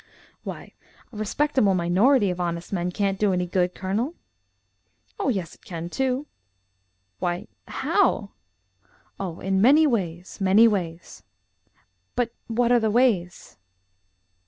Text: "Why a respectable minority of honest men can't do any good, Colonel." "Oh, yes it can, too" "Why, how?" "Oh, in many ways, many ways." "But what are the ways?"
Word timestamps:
"Why 0.43 0.73
a 1.13 1.17
respectable 1.17 1.75
minority 1.75 2.31
of 2.31 2.39
honest 2.39 2.73
men 2.73 2.91
can't 2.91 3.19
do 3.19 3.33
any 3.33 3.45
good, 3.45 3.75
Colonel." 3.75 4.15
"Oh, 5.19 5.29
yes 5.29 5.53
it 5.53 5.63
can, 5.63 5.91
too" 5.91 6.25
"Why, 7.19 7.47
how?" 7.67 8.31
"Oh, 9.19 9.41
in 9.41 9.61
many 9.61 9.85
ways, 9.85 10.41
many 10.41 10.67
ways." 10.67 11.21
"But 12.15 12.33
what 12.47 12.71
are 12.71 12.79
the 12.79 12.89
ways?" 12.89 13.57